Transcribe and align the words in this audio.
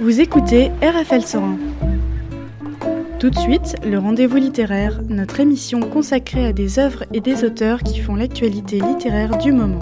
Vous 0.00 0.20
écoutez 0.20 0.70
RFL 0.80 1.22
101. 1.22 1.58
Tout 3.18 3.30
de 3.30 3.38
suite, 3.38 3.74
le 3.84 3.98
rendez-vous 3.98 4.36
littéraire, 4.36 5.00
notre 5.08 5.40
émission 5.40 5.80
consacrée 5.80 6.46
à 6.46 6.52
des 6.52 6.78
œuvres 6.78 7.02
et 7.12 7.20
des 7.20 7.42
auteurs 7.42 7.82
qui 7.82 7.98
font 7.98 8.14
l'actualité 8.14 8.78
littéraire 8.78 9.36
du 9.38 9.50
moment. 9.50 9.80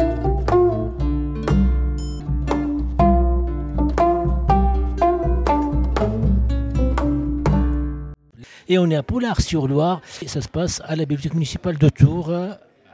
Et 8.68 8.78
on 8.78 8.88
est 8.90 8.96
à 8.96 9.02
Poulard-sur-Loire 9.02 10.00
et 10.22 10.28
ça 10.28 10.40
se 10.40 10.48
passe 10.48 10.80
à 10.86 10.96
la 10.96 11.04
bibliothèque 11.04 11.34
municipale 11.34 11.76
de 11.76 11.90
Tours. 11.90 12.32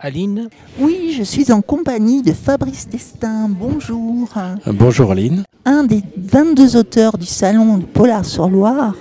Aline 0.05 0.49
Oui, 0.81 1.15
je 1.17 1.23
suis 1.23 1.53
en 1.53 1.63
compagnie 1.63 2.23
de 2.23 2.33
Fabrice 2.33 2.89
Destin. 2.89 3.49
Bonjour. 3.49 4.29
Bonjour 4.67 5.13
Aline. 5.13 5.45
Un 5.65 5.85
des 5.85 6.03
22 6.17 6.77
auteurs 6.77 7.17
du 7.17 7.27
salon 7.27 7.79
de 7.79 7.85
Polar-sur-Loire. 7.85 8.97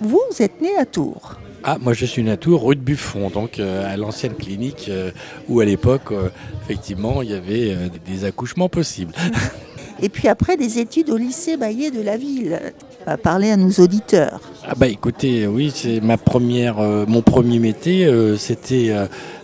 Vous 0.00 0.22
êtes 0.38 0.60
né 0.60 0.76
à 0.78 0.86
Tours. 0.86 1.40
Ah, 1.64 1.78
moi 1.80 1.94
je 1.94 2.06
suis 2.06 2.22
né 2.22 2.30
à 2.30 2.36
Tours, 2.36 2.64
rue 2.64 2.76
de 2.76 2.80
Buffon, 2.80 3.28
donc 3.28 3.58
euh, 3.58 3.92
à 3.92 3.96
l'ancienne 3.96 4.34
clinique 4.34 4.86
euh, 4.88 5.10
où 5.48 5.58
à 5.58 5.64
l'époque, 5.64 6.12
euh, 6.12 6.28
effectivement, 6.62 7.20
il 7.22 7.30
y 7.30 7.34
avait 7.34 7.76
des 8.06 8.24
accouchements 8.24 8.68
possibles. 8.68 9.14
Et 10.02 10.08
puis 10.08 10.28
après 10.28 10.56
des 10.56 10.78
études 10.78 11.10
au 11.10 11.16
lycée 11.16 11.56
Baillet 11.56 11.90
de 11.90 12.00
la 12.00 12.16
ville. 12.16 12.58
Va 13.06 13.18
parler 13.18 13.50
à 13.50 13.56
nos 13.58 13.70
auditeurs. 13.70 14.40
Ah 14.66 14.72
bah 14.74 14.88
écoutez, 14.88 15.46
oui, 15.46 15.70
c'est 15.74 16.00
ma 16.00 16.16
première, 16.16 16.76
mon 17.06 17.20
premier 17.20 17.58
métier, 17.58 18.10
c'était 18.38 18.94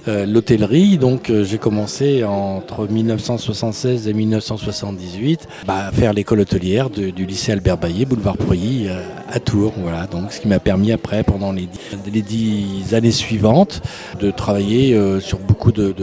l'hôtellerie. 0.07 0.97
Donc 0.97 1.31
j'ai 1.43 1.59
commencé 1.59 2.25
entre 2.25 2.89
1976 2.89 4.09
et 4.09 4.15
1978 4.15 5.47
bah, 5.67 5.89
à 5.89 5.93
faire 5.93 6.15
l'école 6.15 6.41
hôtelière 6.41 6.89
du 6.89 7.27
lycée 7.27 7.53
Albert 7.53 7.77
Baillet, 7.77 8.07
boulevard 8.07 8.39
Preuilly, 8.39 8.89
à 9.31 9.41
Tours. 9.41 9.75
Voilà, 9.77 10.07
donc 10.07 10.33
ce 10.33 10.41
qui 10.41 10.49
m'a 10.49 10.59
permis 10.59 10.91
après, 10.91 11.23
pendant 11.23 11.53
les, 11.53 11.69
les 12.11 12.23
dix 12.23 12.95
années 12.95 13.11
suivantes, 13.11 13.83
de 14.21 14.31
travailler 14.31 14.99
sur 15.21 15.39
beaucoup 15.39 15.73
de 15.73 15.95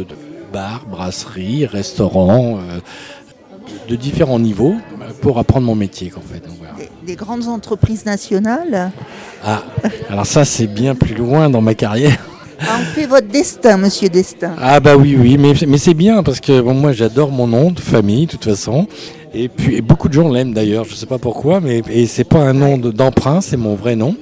bars, 0.53 0.85
brasseries, 0.89 1.65
restaurants 1.65 2.59
de 3.87 3.95
différents 3.95 4.39
niveaux 4.39 4.75
pour 5.21 5.39
apprendre 5.39 5.65
mon 5.65 5.75
métier. 5.75 6.11
En 6.15 6.21
fait. 6.21 6.45
Donc, 6.45 6.57
voilà. 6.59 6.73
des, 6.77 6.89
des, 7.05 7.15
grandes 7.15 7.47
entreprises 7.47 8.05
nationales 8.05 8.91
Ah, 9.43 9.63
alors 10.09 10.25
ça 10.25 10.45
c'est 10.45 10.67
bien 10.67 10.95
plus 10.95 11.15
loin 11.15 11.49
dans 11.49 11.61
ma 11.61 11.73
carrière. 11.73 12.17
Ah, 12.59 12.79
on 12.81 12.85
fait 12.85 13.05
votre 13.05 13.27
destin, 13.27 13.77
monsieur 13.77 14.09
Destin. 14.09 14.55
Ah 14.59 14.79
bah 14.79 14.95
oui, 14.97 15.15
oui, 15.19 15.37
mais, 15.37 15.53
mais 15.67 15.77
c'est 15.77 15.93
bien 15.93 16.23
parce 16.23 16.39
que 16.39 16.59
bon, 16.59 16.73
moi 16.73 16.91
j'adore 16.91 17.31
mon 17.31 17.47
nom 17.47 17.71
de 17.71 17.79
famille 17.79 18.25
de 18.25 18.31
toute 18.31 18.45
façon. 18.45 18.87
Et 19.33 19.47
puis 19.49 19.75
et 19.75 19.81
beaucoup 19.81 20.07
de 20.07 20.13
gens 20.13 20.29
l'aiment 20.31 20.53
d'ailleurs, 20.53 20.85
je 20.85 20.91
ne 20.91 20.95
sais 20.95 21.05
pas 21.05 21.19
pourquoi, 21.19 21.59
mais 21.59 21.81
et 21.89 22.07
c'est 22.07 22.23
pas 22.23 22.39
un 22.39 22.53
nom 22.53 22.77
d'emprunt, 22.77 23.41
c'est 23.41 23.57
mon 23.57 23.75
vrai 23.75 23.95
nom. 23.95 24.15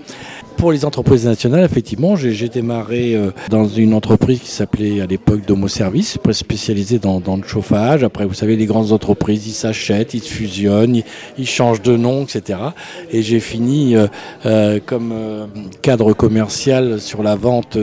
Pour 0.58 0.72
les 0.72 0.86
entreprises 0.86 1.25
nationales, 1.25 1.64
effectivement, 1.64 2.16
j'ai 2.16 2.50
démarré 2.50 3.16
euh, 3.16 3.31
dans 3.50 3.67
une 3.67 3.94
entreprise 3.94 4.39
qui 4.39 4.50
s'appelait 4.50 5.02
à 5.02 5.06
l'époque 5.06 5.42
Domo 5.45 5.67
Service, 5.67 6.17
spécialisée 6.31 6.97
dans, 7.00 7.20
le 7.36 7.44
chauffage. 7.44 8.03
Après, 8.03 8.25
vous 8.25 8.34
savez, 8.34 8.56
les 8.56 8.66
grandes 8.66 8.92
entreprises, 8.92 9.47
ils 9.47 9.53
s'achètent, 9.53 10.14
ils 10.14 10.22
fusionnent, 10.22 11.02
ils, 11.38 11.47
changent 11.47 11.81
de 11.81 11.97
nom, 11.97 12.23
etc. 12.23 12.59
Et 13.12 13.22
j'ai 13.22 13.39
fini 13.39 13.95
euh, 13.95 14.08
euh, 14.45 14.80
comme 14.86 15.14
cadre 15.81 16.14
commercial 16.14 17.02
sur 17.02 17.22
la 17.22 17.36
vente 17.36 17.78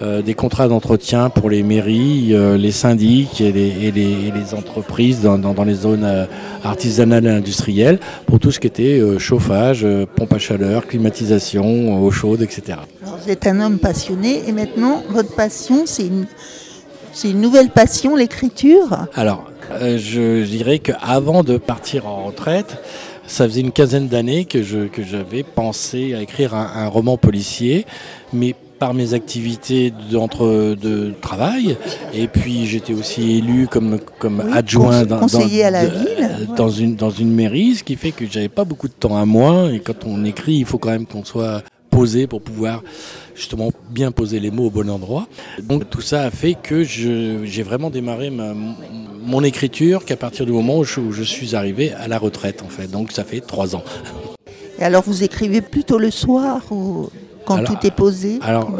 des 0.00 0.34
contrats 0.34 0.68
d'entretien 0.68 1.30
pour 1.30 1.50
les 1.50 1.62
mairies, 1.62 2.34
les 2.58 2.72
syndics 2.72 3.40
et 3.40 3.52
les, 3.52 4.54
entreprises 4.54 5.22
dans, 5.22 5.64
les 5.64 5.74
zones 5.74 6.26
artisanales 6.62 7.26
et 7.26 7.30
industrielles 7.30 7.98
pour 8.26 8.38
tout 8.38 8.50
ce 8.50 8.60
qui 8.60 8.66
était 8.66 9.00
chauffage, 9.18 9.86
pompe 10.14 10.32
à 10.32 10.38
chaleur, 10.38 10.86
climatisation, 10.86 12.08
chaude, 12.18 12.42
etc. 12.42 12.78
Alors, 13.02 13.18
vous 13.22 13.30
êtes 13.30 13.46
un 13.46 13.60
homme 13.60 13.78
passionné 13.78 14.42
et 14.48 14.52
maintenant 14.52 15.02
votre 15.08 15.34
passion, 15.36 15.84
c'est 15.86 16.06
une, 16.06 16.26
c'est 17.12 17.30
une 17.30 17.40
nouvelle 17.40 17.70
passion, 17.70 18.16
l'écriture? 18.16 19.06
Alors, 19.14 19.50
euh, 19.70 19.98
je 19.98 20.44
dirais 20.44 20.80
qu'avant 20.80 21.44
de 21.44 21.58
partir 21.58 22.06
en 22.06 22.24
retraite, 22.24 22.76
ça 23.26 23.46
faisait 23.46 23.60
une 23.60 23.70
quinzaine 23.70 24.08
d'années 24.08 24.46
que, 24.46 24.64
je, 24.64 24.88
que 24.88 25.04
j'avais 25.04 25.44
pensé 25.44 26.14
à 26.14 26.22
écrire 26.22 26.54
un, 26.54 26.68
un 26.74 26.88
roman 26.88 27.18
policier, 27.18 27.86
mais 28.32 28.56
par 28.80 28.94
mes 28.94 29.14
activités 29.14 29.92
d'entre 30.10 30.76
de 30.80 31.12
travail 31.20 31.76
et 32.14 32.28
puis 32.28 32.66
j'étais 32.66 32.94
aussi 32.94 33.38
élu 33.38 33.66
comme 33.66 33.98
comme 34.20 34.40
oui, 34.46 34.52
adjoint 34.54 35.04
dans, 35.04 35.18
conseiller 35.18 35.62
dans, 35.62 35.68
à 35.68 35.70
la 35.72 35.86
de, 35.86 35.98
ville 35.98 36.48
dans 36.56 36.68
ouais. 36.68 36.78
une 36.78 36.94
dans 36.94 37.10
une 37.10 37.34
mairie 37.34 37.74
ce 37.74 37.82
qui 37.82 37.96
fait 37.96 38.12
que 38.12 38.24
j'avais 38.30 38.48
pas 38.48 38.62
beaucoup 38.64 38.86
de 38.86 38.92
temps 38.92 39.16
à 39.16 39.24
moi 39.24 39.72
et 39.72 39.80
quand 39.80 40.06
on 40.06 40.24
écrit 40.24 40.54
il 40.54 40.64
faut 40.64 40.78
quand 40.78 40.90
même 40.90 41.06
qu'on 41.06 41.24
soit 41.24 41.64
posé 41.98 42.28
pour 42.28 42.40
pouvoir 42.40 42.84
justement 43.34 43.72
bien 43.90 44.12
poser 44.12 44.38
les 44.38 44.52
mots 44.52 44.66
au 44.66 44.70
bon 44.70 44.88
endroit. 44.88 45.26
Donc 45.60 45.90
tout 45.90 46.00
ça 46.00 46.22
a 46.22 46.30
fait 46.30 46.54
que 46.54 46.84
j'ai 46.84 47.62
vraiment 47.64 47.90
démarré 47.90 48.30
ma, 48.30 48.54
mon 48.54 49.42
écriture 49.42 50.04
qu'à 50.04 50.16
partir 50.16 50.46
du 50.46 50.52
moment 50.52 50.78
où 50.78 50.84
je, 50.84 51.00
où 51.00 51.10
je, 51.10 51.24
suis 51.24 51.56
arrivé 51.56 51.92
à 51.92 52.06
la 52.06 52.18
retraite 52.18 52.62
en 52.62 52.68
fait. 52.68 52.88
Donc 52.88 53.10
ça 53.10 53.24
fait 53.24 53.40
trois 53.40 53.74
ans. 53.74 53.82
Et 54.78 54.84
alors 54.84 55.02
vous 55.04 55.24
écrivez 55.24 55.60
plutôt 55.60 55.98
le 55.98 56.12
soir 56.12 56.60
ou 56.70 57.10
quand 57.44 57.56
alors, 57.56 57.80
tout 57.80 57.86
est 57.86 57.90
posé 57.90 58.38
Alors 58.42 58.78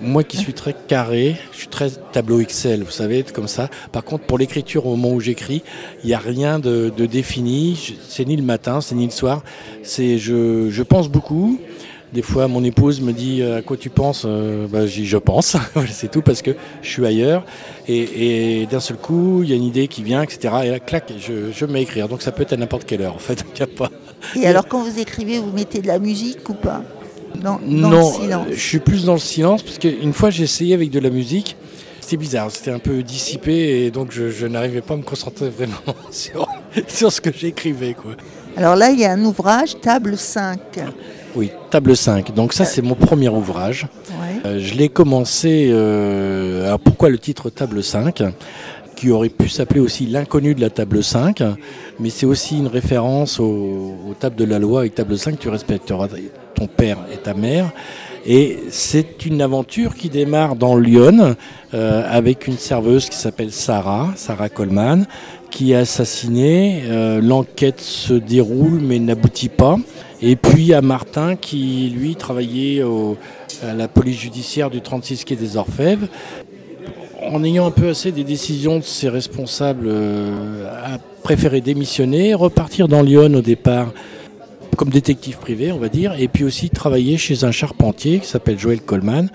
moi 0.00 0.24
qui 0.24 0.36
suis 0.38 0.54
très 0.54 0.74
carré, 0.88 1.36
je 1.52 1.58
suis 1.58 1.68
très 1.68 1.90
tableau 2.10 2.40
Excel, 2.40 2.82
vous 2.82 2.90
savez, 2.90 3.22
comme 3.22 3.48
ça. 3.48 3.68
Par 3.92 4.02
contre 4.02 4.24
pour 4.24 4.38
l'écriture 4.38 4.86
au 4.86 4.96
moment 4.96 5.14
où 5.14 5.20
j'écris, 5.20 5.62
il 6.02 6.06
n'y 6.08 6.14
a 6.14 6.18
rien 6.18 6.58
de, 6.58 6.90
de 6.96 7.06
défini. 7.06 7.94
C'est 8.08 8.24
ni 8.24 8.36
le 8.36 8.42
matin, 8.42 8.80
c'est 8.80 8.96
ni 8.96 9.04
le 9.04 9.12
soir. 9.12 9.44
C'est 9.84 10.18
je, 10.18 10.70
je 10.70 10.82
pense 10.82 11.08
beaucoup. 11.08 11.60
Des 12.12 12.22
fois, 12.22 12.46
mon 12.46 12.62
épouse 12.62 13.00
me 13.00 13.12
dit 13.12 13.42
à 13.42 13.62
quoi 13.62 13.76
tu 13.76 13.90
penses 13.90 14.24
euh, 14.26 14.66
bah, 14.68 14.86
Je 14.86 15.16
pense, 15.16 15.56
c'est 15.90 16.10
tout 16.10 16.22
parce 16.22 16.40
que 16.40 16.52
je 16.82 16.88
suis 16.88 17.04
ailleurs. 17.04 17.44
Et, 17.88 18.60
et 18.60 18.66
d'un 18.66 18.80
seul 18.80 18.96
coup, 18.96 19.42
il 19.42 19.50
y 19.50 19.52
a 19.52 19.56
une 19.56 19.64
idée 19.64 19.88
qui 19.88 20.02
vient, 20.02 20.22
etc. 20.22 20.54
Et 20.64 20.70
là, 20.70 20.78
clac, 20.78 21.12
je, 21.18 21.50
je 21.52 21.66
me 21.66 21.72
mets 21.72 21.80
à 21.80 21.82
écrire. 21.82 22.08
Donc 22.08 22.22
ça 22.22 22.32
peut 22.32 22.42
être 22.42 22.52
à 22.52 22.56
n'importe 22.56 22.84
quelle 22.84 23.02
heure, 23.02 23.14
en 23.14 23.18
fait. 23.18 23.44
Y 23.58 23.62
a 23.62 23.66
pas... 23.66 23.90
Et 24.34 24.46
alors, 24.46 24.66
quand 24.68 24.82
vous 24.82 24.98
écrivez, 24.98 25.38
vous 25.38 25.52
mettez 25.52 25.80
de 25.80 25.86
la 25.86 25.98
musique 25.98 26.48
ou 26.48 26.54
pas? 26.54 26.82
Dans, 27.34 27.58
dans 27.58 27.90
Non, 27.90 28.46
je 28.50 28.58
suis 28.58 28.78
plus 28.78 29.04
dans 29.04 29.14
le 29.14 29.18
silence 29.18 29.62
parce 29.62 29.78
qu'une 29.78 30.12
fois, 30.12 30.30
j'ai 30.30 30.44
essayé 30.44 30.74
avec 30.74 30.90
de 30.90 31.00
la 31.00 31.10
musique. 31.10 31.56
C'était 32.00 32.18
bizarre, 32.18 32.52
c'était 32.52 32.70
un 32.70 32.78
peu 32.78 33.02
dissipé 33.02 33.84
et 33.84 33.90
donc 33.90 34.12
je, 34.12 34.30
je 34.30 34.46
n'arrivais 34.46 34.80
pas 34.80 34.94
à 34.94 34.96
me 34.96 35.02
concentrer 35.02 35.48
vraiment 35.48 35.74
sur, 36.12 36.48
sur 36.86 37.10
ce 37.10 37.20
que 37.20 37.30
j'écrivais. 37.32 37.94
quoi. 37.94 38.12
Alors 38.56 38.76
là, 38.76 38.90
il 38.90 39.00
y 39.00 39.04
a 39.04 39.12
un 39.12 39.24
ouvrage, 39.24 39.80
Table 39.80 40.16
5. 40.16 40.58
Oui, 41.36 41.50
Table 41.70 41.96
5. 41.96 42.34
Donc 42.34 42.52
ça, 42.52 42.64
c'est 42.64 42.82
mon 42.82 42.94
premier 42.94 43.28
ouvrage. 43.28 43.86
Ouais. 44.08 44.40
Euh, 44.46 44.58
je 44.58 44.74
l'ai 44.74 44.88
commencé... 44.88 45.68
Euh, 45.70 46.66
alors 46.66 46.80
pourquoi 46.80 47.10
le 47.10 47.18
titre 47.18 47.50
Table 47.50 47.82
5 47.82 48.22
qui 48.96 49.10
aurait 49.10 49.28
pu 49.28 49.50
s'appeler 49.50 49.80
aussi 49.80 50.06
l'inconnu 50.06 50.54
de 50.54 50.60
la 50.62 50.70
table 50.70 51.04
5, 51.04 51.42
mais 52.00 52.08
c'est 52.08 52.24
aussi 52.24 52.56
une 52.56 52.66
référence 52.66 53.38
aux, 53.38 53.44
aux, 54.08 54.14
tables 54.18 54.36
de 54.36 54.46
la 54.46 54.58
loi 54.58 54.80
avec 54.80 54.94
table 54.94 55.18
5, 55.18 55.38
tu 55.38 55.50
respecteras 55.50 56.08
ton 56.54 56.66
père 56.66 56.96
et 57.12 57.18
ta 57.18 57.34
mère. 57.34 57.70
Et 58.28 58.58
c'est 58.70 59.24
une 59.24 59.40
aventure 59.40 59.94
qui 59.94 60.08
démarre 60.08 60.56
dans 60.56 60.76
Lyon 60.76 61.36
euh, 61.74 62.02
avec 62.10 62.48
une 62.48 62.58
serveuse 62.58 63.08
qui 63.08 63.16
s'appelle 63.16 63.52
Sarah, 63.52 64.12
Sarah 64.16 64.48
Coleman, 64.48 65.06
qui 65.52 65.72
est 65.72 65.76
assassinée. 65.76 66.82
Euh, 66.86 67.20
L'enquête 67.20 67.80
se 67.80 68.14
déroule 68.14 68.80
mais 68.80 68.98
n'aboutit 68.98 69.48
pas. 69.48 69.76
Et 70.22 70.36
puis 70.36 70.72
à 70.72 70.80
Martin 70.80 71.36
qui, 71.36 71.92
lui, 71.94 72.16
travaillait 72.16 72.82
à 73.62 73.74
la 73.74 73.88
police 73.88 74.18
judiciaire 74.18 74.70
du 74.70 74.80
36 74.80 75.24
quai 75.24 75.36
des 75.36 75.56
Orfèvres. 75.56 76.08
En 77.22 77.42
ayant 77.42 77.66
un 77.66 77.70
peu 77.70 77.88
assez 77.88 78.12
des 78.12 78.24
décisions 78.24 78.78
de 78.78 78.84
ses 78.84 79.08
responsables, 79.08 79.86
euh, 79.88 80.94
a 80.94 80.98
préféré 81.22 81.60
démissionner, 81.60 82.34
repartir 82.34 82.86
dans 82.86 83.02
Lyon 83.02 83.34
au 83.34 83.40
départ 83.40 83.92
comme 84.76 84.90
détective 84.90 85.38
privé, 85.38 85.72
on 85.72 85.78
va 85.78 85.88
dire, 85.88 86.14
et 86.20 86.28
puis 86.28 86.44
aussi 86.44 86.68
travailler 86.70 87.16
chez 87.16 87.44
un 87.44 87.50
charpentier 87.50 88.20
qui 88.20 88.26
s'appelle 88.26 88.58
Joël 88.58 88.80
Coleman. 88.80 89.30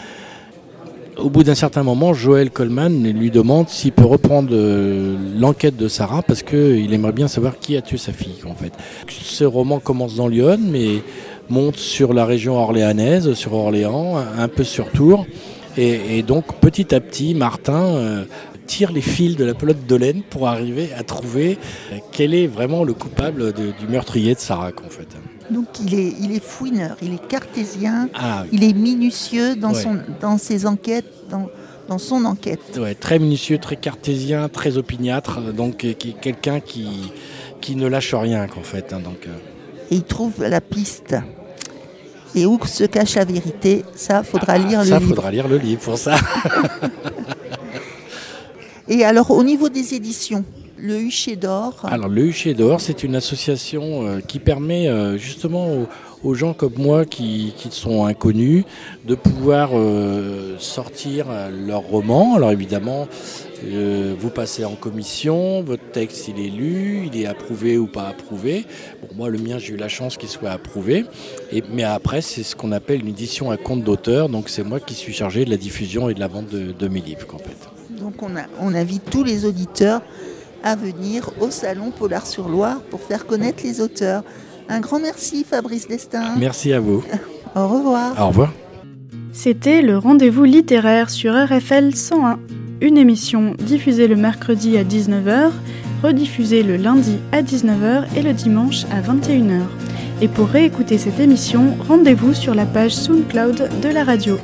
Au 1.18 1.30
bout 1.30 1.44
d'un 1.44 1.56
certain 1.56 1.84
moment, 1.84 2.14
Joël 2.14 2.52
Coleman 2.52 3.04
lui 3.04 3.32
demande 3.32 3.68
s'il 3.68 3.92
peut 3.92 4.06
reprendre 4.06 4.50
euh, 4.54 5.18
l'enquête 5.38 5.76
de 5.76 5.88
Sarah 5.88 6.22
parce 6.22 6.42
qu'il 6.42 6.94
aimerait 6.94 7.12
bien 7.12 7.28
savoir 7.28 7.60
qui 7.60 7.76
a 7.76 7.82
tué 7.82 7.98
sa 7.98 8.14
fille. 8.14 8.42
En 8.48 8.56
fait. 8.56 8.74
Ce 9.10 9.44
roman 9.44 9.80
commence 9.80 10.16
dans 10.16 10.28
Lyon, 10.28 10.58
mais 10.62 11.04
monte 11.50 11.76
sur 11.76 12.14
la 12.14 12.26
région 12.26 12.58
orléanaise, 12.58 13.34
sur 13.34 13.54
Orléans, 13.54 14.18
un 14.38 14.48
peu 14.48 14.64
sur 14.64 14.90
Tours. 14.90 15.26
Et, 15.78 16.22
donc 16.24 16.56
petit 16.60 16.94
à 16.96 17.00
petit, 17.00 17.34
Martin 17.34 17.84
euh, 17.84 18.26
tire 18.66 18.92
les 18.92 19.02
fils 19.02 19.36
de 19.36 19.46
la 19.46 19.54
pelote 19.54 19.86
de 19.86 19.96
laine 19.96 20.22
pour 20.30 20.48
arriver 20.48 20.90
à 20.98 21.04
trouver 21.04 21.58
quel 22.12 22.34
est 22.34 22.48
vraiment 22.48 22.84
le 22.84 22.94
coupable 22.94 23.54
du 23.54 23.88
meurtrier 23.90 24.34
de 24.34 24.40
Sarah, 24.40 24.72
en 24.86 24.90
fait. 24.90 25.08
Donc 25.52 25.68
il 25.86 25.94
est, 25.94 26.14
il 26.22 26.32
est 26.32 26.44
fouineur, 26.44 26.96
il 27.02 27.14
est 27.14 27.28
cartésien, 27.28 28.10
ah, 28.14 28.44
oui. 28.44 28.50
il 28.54 28.64
est 28.64 28.74
minutieux 28.74 29.56
dans, 29.56 29.74
ouais. 29.74 29.82
son, 29.82 29.98
dans 30.22 30.38
ses 30.38 30.66
enquêtes, 30.66 31.12
dans, 31.30 31.50
dans 31.90 31.98
son 31.98 32.24
enquête. 32.24 32.78
Ouais, 32.78 32.96
très 32.96 33.20
minutieux, 33.20 33.58
très 33.58 33.76
cartésien, 33.76 34.48
très 34.48 34.78
opiniâtre, 34.78 35.42
donc 35.52 35.78
qui 35.78 36.10
est 36.10 36.20
quelqu'un 36.22 36.62
qui, 36.62 37.12
qui 37.60 37.76
ne 37.76 37.88
lâche 37.88 38.16
rien, 38.16 38.48
en 38.58 38.64
fait. 38.64 38.94
Hein, 38.94 39.02
donc, 39.04 39.28
euh... 39.28 39.36
et 39.90 39.96
il 39.96 40.04
trouve 40.04 40.42
la 40.42 40.62
piste. 40.62 41.16
Et 42.34 42.46
où 42.46 42.58
se 42.66 42.86
cache 42.86 43.16
la 43.16 43.26
vérité 43.26 43.84
Ça, 43.94 44.24
faudra 44.24 44.58
lire 44.58 44.80
le 44.80 44.86
livre. 44.86 45.00
Ça, 45.00 45.06
faudra 45.06 45.32
lire 45.32 45.50
le 45.50 45.58
livre 45.58 45.82
pour 45.82 45.98
ça. 45.98 46.16
et 48.88 49.04
alors, 49.04 49.32
au 49.32 49.44
niveau 49.44 49.68
des 49.68 49.94
éditions, 49.96 50.46
le 50.82 51.00
Huchet 51.00 51.36
d'Or 51.36 51.76
Alors, 51.84 52.10
le 52.10 52.26
Huchet 52.26 52.54
d'Or, 52.54 52.82
c'est 52.82 53.04
une 53.04 53.16
association 53.16 54.08
euh, 54.08 54.20
qui 54.20 54.40
permet 54.40 54.88
euh, 54.88 55.18
justement 55.18 55.88
aux, 56.24 56.34
gens 56.34 56.54
comme 56.54 56.74
moi 56.78 57.06
qui, 57.06 57.54
sont 57.70 58.06
inconnus 58.06 58.64
de 59.06 59.16
pouvoir 59.16 59.72
euh, 59.74 60.56
sortir 60.58 61.28
leurs 61.68 61.82
romans. 61.82 62.36
Alors, 62.36 62.52
évidemment, 62.52 63.08
vous 63.64 64.30
passez 64.32 64.66
en 64.66 64.74
commission, 64.74 65.62
votre 65.62 65.84
texte 65.92 66.28
il 66.28 66.44
est 66.44 66.50
lu, 66.50 67.10
il 67.12 67.22
est 67.22 67.28
approuvé 67.28 67.78
ou 67.78 67.86
pas 67.86 68.08
approuvé. 68.08 68.66
Bon, 69.02 69.08
moi 69.16 69.30
le 69.30 69.38
mien 69.38 69.60
j'ai 69.60 69.74
eu 69.74 69.78
la 69.78 69.88
chance 69.88 70.18
qu'il 70.18 70.30
soit 70.30 70.50
approuvé. 70.50 71.06
Et, 71.52 71.64
mais 71.72 71.84
après 71.84 72.22
c'est 72.22 72.42
ce 72.42 72.56
qu'on 72.56 72.72
appelle 72.72 73.02
une 73.02 73.10
édition 73.10 73.52
à 73.52 73.58
compte 73.58 73.84
d'auteur, 73.84 74.30
donc 74.30 74.50
c'est 74.50 74.64
moi 74.64 74.80
qui 74.80 74.96
suis 74.96 75.14
chargé 75.14 75.46
de 75.46 75.52
la 75.52 75.58
diffusion 75.58 76.10
et 76.10 76.16
de 76.16 76.20
la 76.20 76.28
vente 76.28 76.50
de, 76.50 76.88
mes 76.88 77.02
livres 77.02 77.28
en 77.36 77.38
fait. 77.38 77.58
Donc 77.92 78.24
on, 78.24 78.36
a, 78.36 78.46
on 78.60 78.74
invite 78.74 79.08
tous 79.12 79.24
les 79.24 79.46
auditeurs 79.46 80.02
à 80.64 80.76
venir 80.76 81.30
au 81.40 81.50
salon 81.50 81.92
Polar 81.92 82.26
sur 82.26 82.50
Loire 82.50 82.82
pour 82.90 83.02
faire 83.02 83.26
connaître 83.26 83.64
les 83.64 83.82
auteurs. 83.82 84.24
Un 84.70 84.80
grand 84.80 85.00
merci 85.00 85.44
Fabrice 85.44 85.88
Destin. 85.88 86.36
Merci 86.38 86.74
à 86.74 86.80
vous. 86.80 87.04
au 87.56 87.68
revoir. 87.68 88.20
Au 88.20 88.28
revoir. 88.28 88.54
C'était 89.34 89.82
le 89.82 89.98
rendez-vous 89.98 90.44
littéraire 90.44 91.10
sur 91.10 91.34
RFL 91.34 91.96
101 91.96 92.40
une 92.82 92.98
émission 92.98 93.54
diffusée 93.60 94.08
le 94.08 94.16
mercredi 94.16 94.76
à 94.78 94.84
19h, 94.84 95.52
rediffusée 96.04 96.64
le 96.64 96.78
lundi 96.78 97.20
à 97.32 97.44
19h 97.44 98.06
et 98.18 98.24
le 98.24 98.34
dimanche 98.34 98.86
à 98.86 99.02
21h. 99.02 99.62
Et 100.22 100.28
pour 100.28 100.48
réécouter 100.48 100.98
cette 100.98 101.20
émission, 101.20 101.76
rendez-vous 101.88 102.34
sur 102.34 102.56
la 102.56 102.66
page 102.66 102.96
SoundCloud 102.96 103.70
de 103.82 103.90
la 103.90 104.04
radio. 104.04 104.38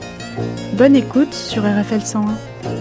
Bonne 0.74 0.96
écoute 0.96 1.34
sur 1.34 1.64
RFL 1.64 2.02
101. 2.02 2.77